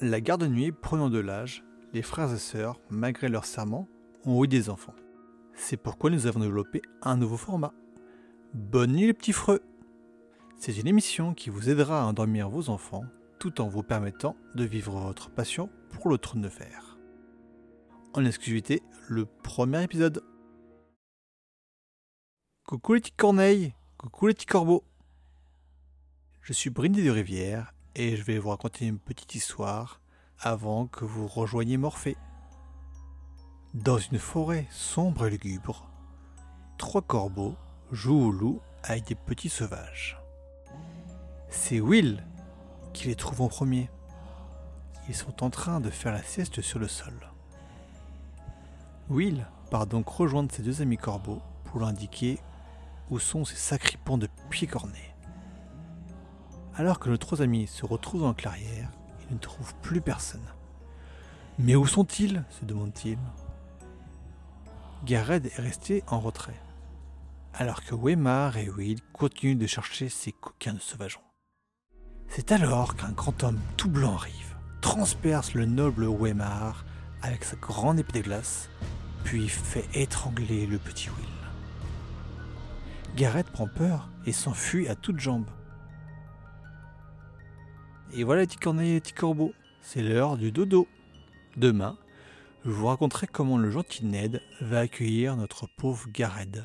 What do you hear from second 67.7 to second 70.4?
que Weimar et Will continuent de chercher ces